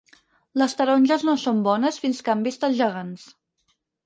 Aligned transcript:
Les 0.61 0.73
taronges 0.79 1.25
no 1.29 1.35
són 1.43 1.59
bones 1.67 2.01
fins 2.07 2.23
que 2.25 2.35
han 2.35 2.43
vist 2.49 2.67
els 2.71 2.79
gegants. 2.81 3.29